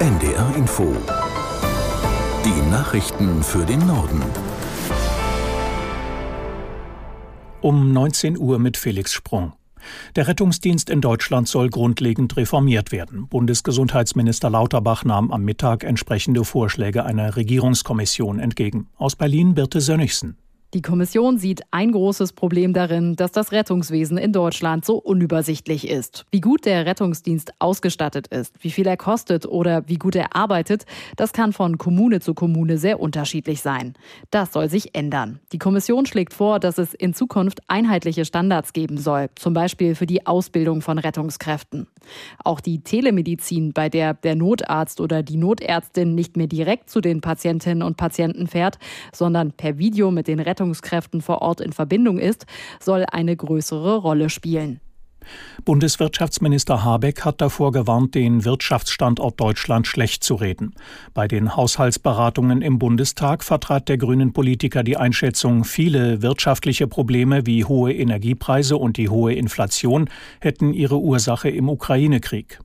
NDR 0.00 0.56
Info. 0.56 0.92
Die 2.44 2.70
Nachrichten 2.70 3.44
für 3.44 3.64
den 3.64 3.86
Norden. 3.86 4.20
Um 7.60 7.92
19 7.92 8.36
Uhr 8.36 8.58
mit 8.58 8.76
Felix 8.76 9.12
Sprung. 9.12 9.52
Der 10.16 10.26
Rettungsdienst 10.26 10.90
in 10.90 11.00
Deutschland 11.00 11.46
soll 11.46 11.70
grundlegend 11.70 12.36
reformiert 12.36 12.90
werden. 12.90 13.28
Bundesgesundheitsminister 13.28 14.50
Lauterbach 14.50 15.04
nahm 15.04 15.30
am 15.30 15.44
Mittag 15.44 15.84
entsprechende 15.84 16.44
Vorschläge 16.44 17.04
einer 17.04 17.36
Regierungskommission 17.36 18.40
entgegen. 18.40 18.88
Aus 18.96 19.14
Berlin 19.14 19.54
Birte 19.54 19.80
Sönnigsen. 19.80 20.36
Die 20.74 20.82
Kommission 20.82 21.38
sieht 21.38 21.62
ein 21.70 21.92
großes 21.92 22.32
Problem 22.32 22.72
darin, 22.72 23.14
dass 23.14 23.30
das 23.30 23.52
Rettungswesen 23.52 24.18
in 24.18 24.32
Deutschland 24.32 24.84
so 24.84 24.96
unübersichtlich 24.96 25.88
ist. 25.88 26.26
Wie 26.32 26.40
gut 26.40 26.64
der 26.64 26.84
Rettungsdienst 26.84 27.52
ausgestattet 27.60 28.26
ist, 28.26 28.52
wie 28.58 28.72
viel 28.72 28.84
er 28.88 28.96
kostet 28.96 29.46
oder 29.46 29.88
wie 29.88 29.98
gut 29.98 30.16
er 30.16 30.34
arbeitet, 30.34 30.84
das 31.14 31.32
kann 31.32 31.52
von 31.52 31.78
Kommune 31.78 32.18
zu 32.18 32.34
Kommune 32.34 32.76
sehr 32.76 32.98
unterschiedlich 32.98 33.60
sein. 33.60 33.94
Das 34.32 34.52
soll 34.52 34.68
sich 34.68 34.96
ändern. 34.96 35.38
Die 35.52 35.58
Kommission 35.58 36.06
schlägt 36.06 36.34
vor, 36.34 36.58
dass 36.58 36.76
es 36.78 36.92
in 36.92 37.14
Zukunft 37.14 37.60
einheitliche 37.68 38.24
Standards 38.24 38.72
geben 38.72 38.98
soll, 38.98 39.28
zum 39.36 39.54
Beispiel 39.54 39.94
für 39.94 40.06
die 40.06 40.26
Ausbildung 40.26 40.80
von 40.80 40.98
Rettungskräften. 40.98 41.86
Auch 42.42 42.58
die 42.58 42.80
Telemedizin, 42.80 43.72
bei 43.72 43.88
der 43.88 44.14
der 44.14 44.34
Notarzt 44.34 45.00
oder 45.00 45.22
die 45.22 45.36
Notärztin 45.36 46.16
nicht 46.16 46.36
mehr 46.36 46.48
direkt 46.48 46.90
zu 46.90 47.00
den 47.00 47.20
Patientinnen 47.20 47.84
und 47.84 47.96
Patienten 47.96 48.48
fährt, 48.48 48.80
sondern 49.12 49.52
per 49.52 49.78
Video 49.78 50.10
mit 50.10 50.26
den 50.26 50.40
Rettungskräften 50.40 50.63
Rettungskräften 50.64 51.20
vor 51.20 51.42
Ort 51.42 51.60
in 51.60 51.72
Verbindung 51.72 52.18
ist, 52.18 52.46
soll 52.80 53.04
eine 53.10 53.36
größere 53.36 53.96
Rolle 53.96 54.30
spielen. 54.30 54.80
Bundeswirtschaftsminister 55.64 56.84
Habeck 56.84 57.24
hat 57.24 57.40
davor 57.40 57.72
gewarnt, 57.72 58.14
den 58.14 58.44
Wirtschaftsstandort 58.44 59.40
Deutschland 59.40 59.86
schlecht 59.86 60.22
zu 60.22 60.34
reden. 60.34 60.74
Bei 61.14 61.28
den 61.28 61.56
Haushaltsberatungen 61.56 62.60
im 62.60 62.78
Bundestag 62.78 63.42
vertrat 63.42 63.88
der 63.88 63.96
grünen 63.96 64.34
Politiker 64.34 64.82
die 64.82 64.98
Einschätzung, 64.98 65.64
viele 65.64 66.20
wirtschaftliche 66.20 66.86
Probleme 66.86 67.46
wie 67.46 67.64
hohe 67.64 67.94
Energiepreise 67.94 68.76
und 68.76 68.98
die 68.98 69.08
hohe 69.08 69.32
Inflation 69.32 70.10
hätten 70.40 70.74
ihre 70.74 70.98
Ursache 70.98 71.48
im 71.48 71.70
Ukraine-Krieg. 71.70 72.58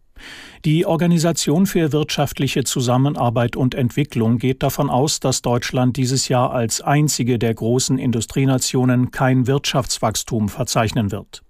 Die 0.66 0.86
Organisation 0.86 1.66
für 1.66 1.92
wirtschaftliche 1.92 2.64
Zusammenarbeit 2.64 3.56
und 3.56 3.76
Entwicklung 3.76 4.38
geht 4.38 4.64
davon 4.64 4.90
aus, 4.90 5.20
dass 5.20 5.42
Deutschland 5.42 5.98
dieses 5.98 6.28
Jahr 6.28 6.52
als 6.52 6.82
einzige 6.82 7.40
der 7.40 7.54
großen 7.54 7.98
Industrienationen 7.98 9.12
kein 9.12 9.48
Wirtschaftswachstum 9.48 10.50
verzeichnen 10.50 11.12
wird. 11.12 11.44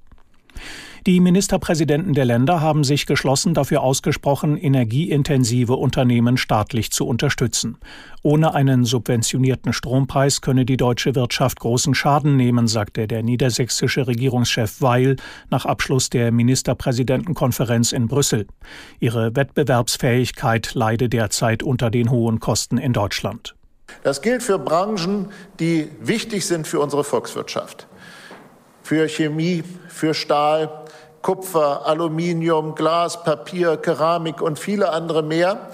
Die 1.08 1.20
Ministerpräsidenten 1.22 2.14
der 2.14 2.26
Länder 2.26 2.62
haben 2.62 2.84
sich 2.84 3.06
geschlossen 3.06 3.54
dafür 3.54 3.82
ausgesprochen, 3.82 4.58
energieintensive 4.58 5.74
Unternehmen 5.74 6.38
staatlich 6.38 6.92
zu 6.92 7.08
unterstützen. 7.08 7.78
Ohne 8.22 8.54
einen 8.54 8.84
subventionierten 8.84 9.72
Strompreis 9.72 10.42
könne 10.42 10.66
die 10.66 10.78
deutsche 10.78 11.16
Wirtschaft 11.16 11.60
großen 11.60 11.96
Schaden 11.96 12.36
nehmen, 12.36 12.68
sagte 12.68 13.08
der 13.08 13.24
niedersächsische 13.24 14.08
Regierungschef 14.08 14.82
Weil 14.82 15.16
nach 15.50 15.66
Abschluss 15.66 16.10
der 16.10 16.32
Ministerpräsidentenkonferenz 16.32 17.92
in 17.94 18.08
Brüssel. 18.08 18.48
Ihre 19.00 19.36
Wettbewerbsfähigkeit 19.36 20.74
leide 20.74 21.08
derzeit 21.08 21.64
unter 21.64 21.90
den 21.90 22.12
hohen 22.12 22.40
Kosten 22.40 22.78
in 22.78 22.94
Deutschland. 22.94 23.56
Das 24.04 24.22
gilt 24.22 24.44
für 24.44 24.60
Branchen, 24.60 25.30
die 25.60 25.90
wichtig 26.00 26.46
sind 26.46 26.68
für 26.68 26.80
unsere 26.80 27.04
Volkswirtschaft. 27.04 27.88
Für 28.90 29.08
Chemie, 29.08 29.64
für 29.88 30.16
Stahl, 30.16 30.68
Kupfer, 31.22 31.86
Aluminium, 31.86 32.74
Glas, 32.74 33.24
Papier, 33.24 33.78
Keramik 33.78 34.42
und 34.42 34.58
viele 34.58 34.90
andere 34.90 35.22
mehr. 35.22 35.70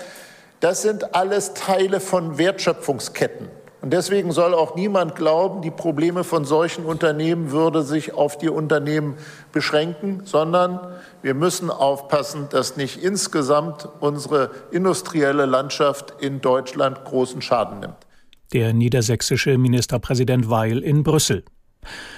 Das 0.60 0.82
sind 0.82 1.16
alles 1.16 1.54
Teile 1.54 2.02
von 2.02 2.38
Wertschöpfungsketten. 2.38 3.48
Und 3.82 3.94
deswegen 3.94 4.34
soll 4.34 4.54
auch 4.54 4.76
niemand 4.76 5.16
glauben, 5.16 5.62
die 5.62 5.72
Probleme 5.72 6.26
von 6.26 6.44
solchen 6.44 6.84
Unternehmen 6.84 7.52
würde 7.52 7.84
sich 7.84 8.14
auf 8.14 8.38
die 8.38 8.50
Unternehmen 8.50 9.16
beschränken, 9.54 10.24
sondern 10.26 10.82
wir 11.22 11.36
müssen 11.36 11.70
aufpassen, 11.70 12.48
dass 12.50 12.76
nicht 12.76 13.02
insgesamt 13.02 13.88
unsere 14.02 14.52
industrielle 14.72 15.46
Landschaft 15.46 16.16
in 16.20 16.42
Deutschland 16.42 17.06
großen 17.06 17.42
Schaden 17.42 17.80
nimmt. 17.80 17.96
Der 18.52 18.74
niedersächsische 18.74 19.58
Ministerpräsident 19.58 20.50
Weil 20.50 20.80
in 20.80 21.04
Brüssel. 21.04 21.46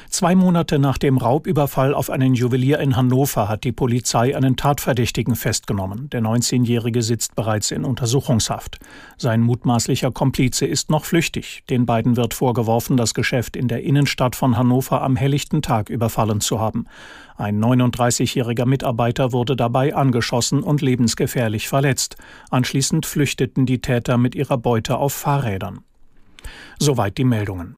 Zwei 0.09 0.35
Monate 0.35 0.79
nach 0.79 0.97
dem 0.97 1.17
Raubüberfall 1.17 1.93
auf 1.93 2.09
einen 2.09 2.33
Juwelier 2.33 2.79
in 2.79 2.95
Hannover 2.95 3.49
hat 3.49 3.63
die 3.63 3.71
Polizei 3.71 4.35
einen 4.35 4.55
Tatverdächtigen 4.55 5.35
festgenommen. 5.35 6.09
Der 6.09 6.21
19-Jährige 6.21 7.01
sitzt 7.01 7.35
bereits 7.35 7.71
in 7.71 7.83
Untersuchungshaft. 7.83 8.79
Sein 9.17 9.41
mutmaßlicher 9.41 10.11
Komplize 10.11 10.65
ist 10.65 10.89
noch 10.89 11.05
flüchtig. 11.05 11.63
Den 11.69 11.85
beiden 11.85 12.15
wird 12.15 12.33
vorgeworfen, 12.33 12.97
das 12.97 13.13
Geschäft 13.13 13.55
in 13.55 13.67
der 13.67 13.83
Innenstadt 13.83 14.35
von 14.35 14.57
Hannover 14.57 15.01
am 15.01 15.15
helllichten 15.15 15.61
Tag 15.61 15.89
überfallen 15.89 16.41
zu 16.41 16.59
haben. 16.59 16.85
Ein 17.35 17.63
39-jähriger 17.63 18.65
Mitarbeiter 18.65 19.31
wurde 19.31 19.55
dabei 19.55 19.93
angeschossen 19.93 20.63
und 20.63 20.81
lebensgefährlich 20.81 21.67
verletzt. 21.67 22.15
Anschließend 22.49 23.05
flüchteten 23.05 23.65
die 23.65 23.79
Täter 23.79 24.17
mit 24.17 24.33
ihrer 24.33 24.57
Beute 24.57 24.97
auf 24.97 25.13
Fahrrädern. 25.13 25.81
Soweit 26.79 27.17
die 27.17 27.25
Meldungen. 27.25 27.75